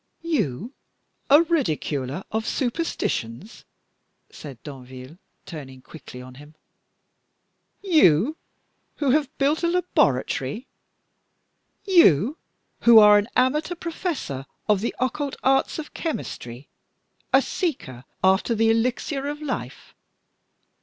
[0.23, 0.73] "You
[1.29, 3.65] a ridiculer of superstitions?"
[4.31, 6.55] said Danville, turning quickly on him.
[7.83, 8.35] "You,
[8.95, 10.65] who have built a laboratory;
[11.85, 12.39] you,
[12.79, 16.67] who are an amateur professor of the occult arts of chemistry
[17.31, 19.93] a seeker after the Elixir of Life.